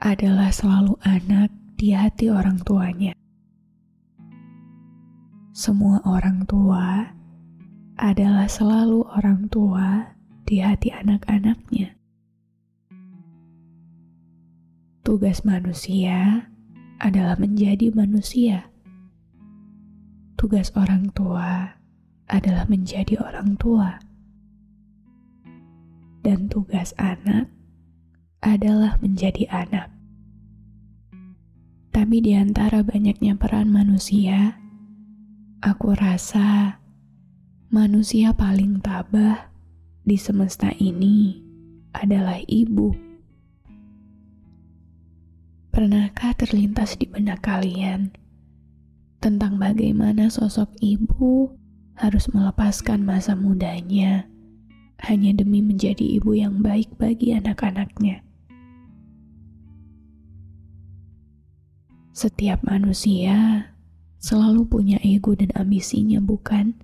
[0.00, 3.12] adalah selalu anak di hati orang tuanya.
[5.52, 7.04] Semua orang tua
[8.00, 10.16] adalah selalu orang tua
[10.48, 12.00] di hati anak-anaknya.
[15.04, 16.48] Tugas manusia
[16.96, 18.72] adalah menjadi manusia.
[20.40, 21.76] Tugas orang tua
[22.24, 24.00] adalah menjadi orang tua.
[26.24, 27.59] Dan tugas anak
[28.40, 29.92] adalah menjadi anak.
[31.92, 34.56] Tapi di antara banyaknya peran manusia,
[35.60, 36.80] aku rasa
[37.68, 39.52] manusia paling tabah
[40.08, 41.36] di semesta ini
[41.92, 42.96] adalah ibu.
[45.70, 48.10] Pernahkah terlintas di benak kalian
[49.20, 51.52] tentang bagaimana sosok ibu
[52.00, 54.24] harus melepaskan masa mudanya
[55.04, 58.29] hanya demi menjadi ibu yang baik bagi anak-anaknya?
[62.10, 63.70] Setiap manusia
[64.18, 66.74] selalu punya ego dan ambisinya, bukan?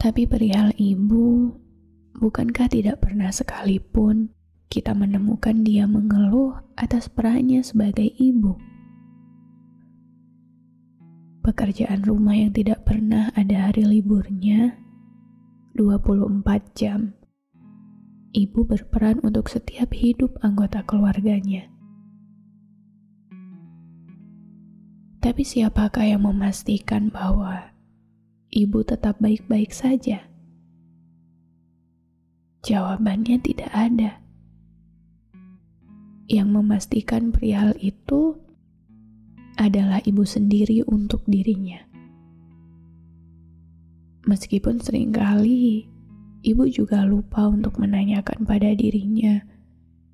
[0.00, 1.52] Tapi perihal ibu,
[2.16, 4.32] bukankah tidak pernah sekalipun
[4.72, 8.56] kita menemukan dia mengeluh atas perannya sebagai ibu?
[11.44, 14.80] Pekerjaan rumah yang tidak pernah ada hari liburnya
[15.76, 16.40] 24
[16.72, 17.12] jam.
[18.32, 21.68] Ibu berperan untuk setiap hidup anggota keluarganya.
[25.32, 27.72] Tapi siapakah yang memastikan bahwa
[28.52, 30.28] ibu tetap baik-baik saja?
[32.60, 34.20] Jawabannya tidak ada.
[36.28, 38.36] Yang memastikan perihal itu
[39.56, 41.80] adalah ibu sendiri untuk dirinya.
[44.28, 45.88] Meskipun sering kali
[46.44, 49.40] ibu juga lupa untuk menanyakan pada dirinya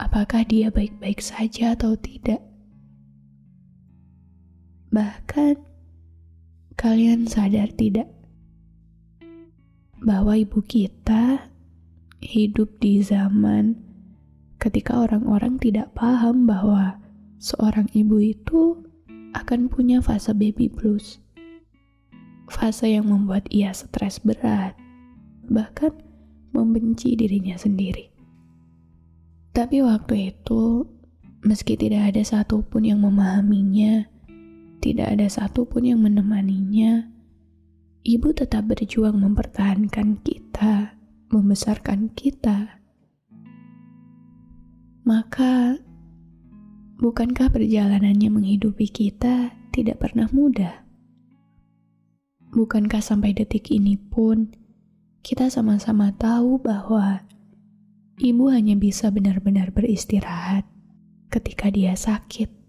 [0.00, 2.51] apakah dia baik-baik saja atau tidak.
[4.92, 5.56] Bahkan,
[6.76, 8.12] kalian sadar tidak
[10.04, 11.48] bahwa ibu kita
[12.20, 13.80] hidup di zaman
[14.60, 17.00] ketika orang-orang tidak paham bahwa
[17.40, 18.84] seorang ibu itu
[19.32, 21.24] akan punya fase baby blues.
[22.52, 24.76] Fase yang membuat ia stres berat,
[25.48, 25.96] bahkan
[26.52, 28.12] membenci dirinya sendiri.
[29.56, 30.84] Tapi waktu itu,
[31.48, 34.11] meski tidak ada satupun yang memahaminya,
[34.82, 37.06] tidak ada satupun yang menemaninya,
[38.02, 40.98] ibu tetap berjuang mempertahankan kita,
[41.30, 42.82] membesarkan kita.
[45.06, 45.78] Maka,
[46.98, 50.82] bukankah perjalanannya menghidupi kita tidak pernah mudah?
[52.50, 54.50] Bukankah sampai detik ini pun
[55.22, 57.22] kita sama-sama tahu bahwa
[58.18, 60.66] ibu hanya bisa benar-benar beristirahat
[61.30, 62.61] ketika dia sakit?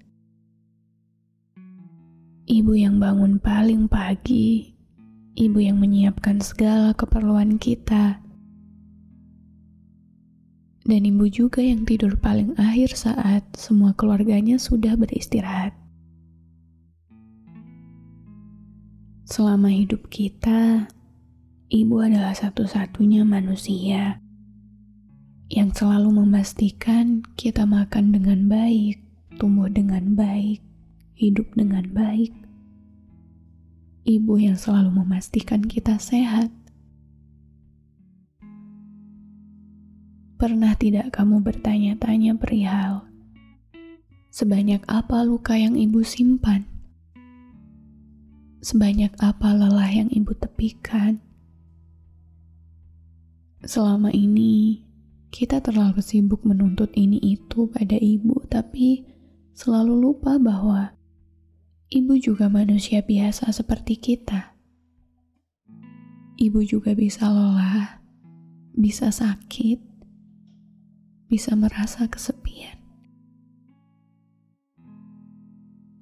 [2.43, 4.75] Ibu yang bangun paling pagi,
[5.31, 8.19] ibu yang menyiapkan segala keperluan kita,
[10.83, 15.71] dan ibu juga yang tidur paling akhir saat semua keluarganya sudah beristirahat.
[19.23, 20.91] Selama hidup kita,
[21.71, 24.19] ibu adalah satu-satunya manusia
[25.47, 28.99] yang selalu memastikan kita makan dengan baik,
[29.39, 30.59] tumbuh dengan baik,
[31.15, 32.42] hidup dengan baik.
[34.03, 36.51] Ibu yang selalu memastikan kita sehat.
[40.35, 43.07] Pernah tidak kamu bertanya-tanya perihal
[44.33, 46.65] sebanyak apa luka yang ibu simpan?
[48.65, 51.21] Sebanyak apa lelah yang ibu tepikan?
[53.61, 54.81] Selama ini,
[55.29, 59.05] kita terlalu sibuk menuntut ini itu pada ibu, tapi
[59.53, 60.97] selalu lupa bahwa
[61.93, 64.57] ibu juga manusia biasa seperti kita.
[66.41, 68.01] Ibu juga bisa lelah,
[68.73, 69.77] bisa sakit,
[71.29, 72.81] bisa merasa kesepian.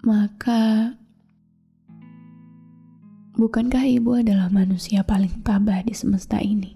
[0.08, 0.96] Maka,
[3.36, 6.72] bukankah ibu adalah manusia paling tabah di semesta ini?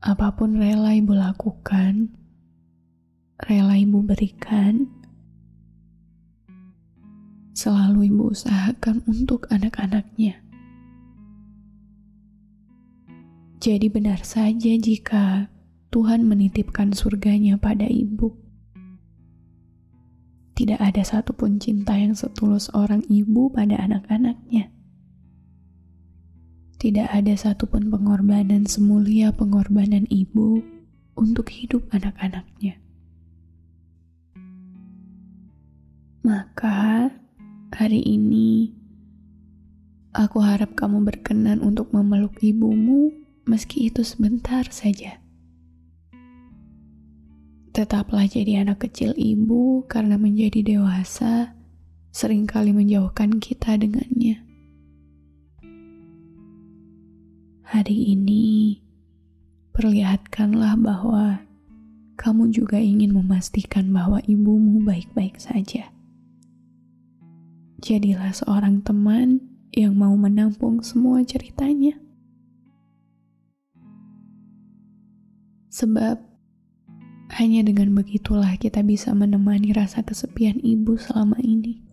[0.00, 2.08] Apa pun rela ibu lakukan,
[3.36, 5.03] rela ibu berikan,
[7.54, 10.42] selalu ibu usahakan untuk anak-anaknya.
[13.64, 15.48] Jadi benar saja jika
[15.88, 18.44] Tuhan menitipkan surganya pada ibu
[20.54, 24.70] tidak ada satupun cinta yang setulus orang ibu pada anak-anaknya.
[26.78, 30.62] Tidak ada satupun pengorbanan semulia pengorbanan ibu
[31.18, 32.78] untuk hidup anak-anaknya.
[37.84, 38.72] Hari ini
[40.16, 43.12] aku harap kamu berkenan untuk memeluk ibumu,
[43.44, 45.20] meski itu sebentar saja.
[47.76, 51.52] Tetaplah jadi anak kecil ibu karena menjadi dewasa
[52.08, 54.40] sering kali menjauhkan kita dengannya.
[57.68, 58.80] Hari ini,
[59.76, 61.44] perlihatkanlah bahwa
[62.16, 65.93] kamu juga ingin memastikan bahwa ibumu baik-baik saja.
[67.84, 69.44] Jadilah seorang teman
[69.76, 72.00] yang mau menampung semua ceritanya.
[75.68, 76.16] Sebab
[77.36, 81.84] hanya dengan begitulah kita bisa menemani rasa kesepian ibu selama ini.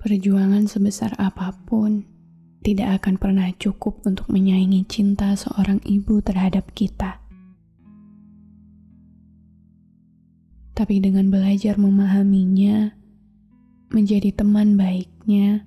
[0.00, 2.08] Perjuangan sebesar apa pun
[2.64, 7.20] tidak akan pernah cukup untuk menyaingi cinta seorang ibu terhadap kita.
[10.72, 12.99] Tapi dengan belajar memahaminya,
[13.90, 15.66] menjadi teman baiknya,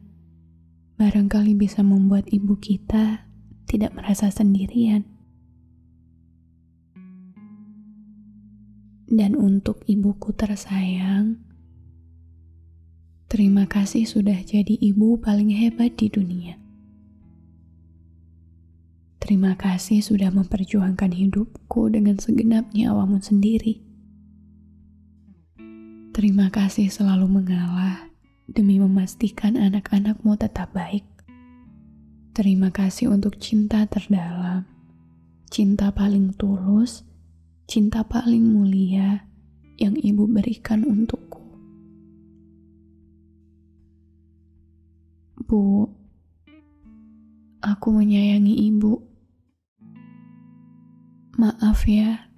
[0.98, 3.28] barangkali bisa membuat ibu kita
[3.68, 5.14] tidak merasa sendirian.
[9.14, 11.38] dan untuk ibuku tersayang,
[13.30, 16.58] terima kasih sudah jadi ibu paling hebat di dunia.
[19.22, 23.80] Terima kasih sudah memperjuangkan hidupku dengan segenap nyawamu sendiri.
[26.12, 28.13] Terima kasih selalu mengalah
[28.50, 31.08] demi memastikan anak-anakmu tetap baik.
[32.34, 34.66] Terima kasih untuk cinta terdalam,
[35.54, 37.06] cinta paling tulus,
[37.70, 39.30] cinta paling mulia
[39.78, 41.46] yang ibu berikan untukku.
[45.46, 45.86] Bu,
[47.62, 48.98] aku menyayangi ibu.
[51.38, 52.34] Maaf ya.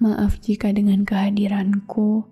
[0.00, 2.31] Maaf jika dengan kehadiranku,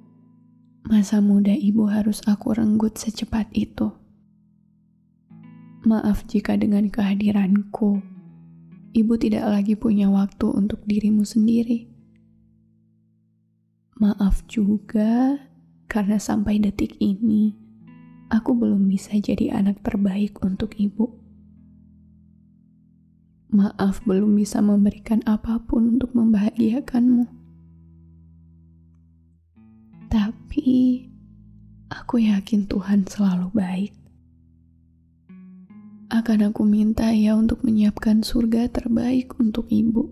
[0.85, 3.93] masa muda ibu harus aku renggut secepat itu.
[5.85, 8.05] Maaf jika dengan kehadiranku,
[8.93, 11.89] ibu tidak lagi punya waktu untuk dirimu sendiri.
[13.97, 15.41] Maaf juga
[15.89, 17.57] karena sampai detik ini
[18.31, 21.17] aku belum bisa jadi anak terbaik untuk ibu.
[23.51, 27.40] Maaf belum bisa memberikan apa pun untuk membahagiakanmu.
[30.11, 31.07] Tapi
[31.89, 33.93] aku yakin Tuhan selalu baik
[36.11, 40.11] akan aku minta ya untuk menyiapkan surga terbaik untuk ibu.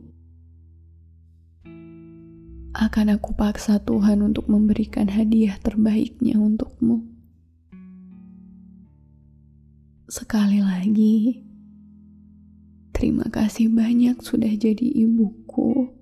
[2.71, 7.03] Akan aku paksa Tuhan untuk memberikan hadiah terbaiknya untukmu.
[10.07, 11.43] Sekali lagi,
[12.95, 15.98] terima kasih banyak sudah jadi ibuku.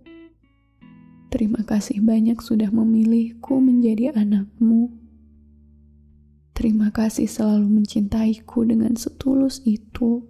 [1.36, 4.88] Terima kasih banyak sudah memilihku menjadi anakmu.
[6.56, 10.24] Terima kasih selalu mencintaiku dengan setulus itu.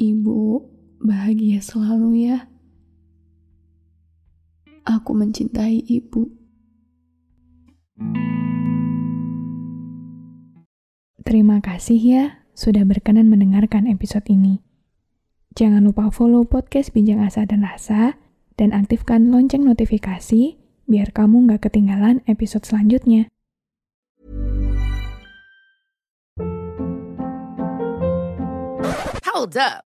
[0.00, 0.64] Ibu,
[1.04, 2.48] bahagia selalu ya.
[4.88, 6.32] Aku mencintai ibu.
[11.20, 12.24] Terima kasih ya
[12.56, 14.65] sudah berkenan mendengarkan episode ini.
[15.56, 18.20] Jangan lupa follow podcast Bincang Asa dan Rasa
[18.60, 23.32] dan aktifkan lonceng notifikasi biar kamu nggak ketinggalan episode selanjutnya.
[29.24, 29.85] Hold up.